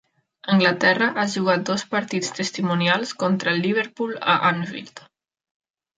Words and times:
Anglaterra 0.53 1.09
ha 1.17 1.25
jugat 1.33 1.67
dos 1.71 1.83
partits 1.91 2.33
testimonials 2.39 3.15
contra 3.25 3.53
el 3.55 3.61
Liverpool 3.67 4.19
a 4.37 4.39
Anfield. 4.51 5.07